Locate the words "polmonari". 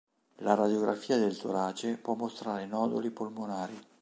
3.11-3.79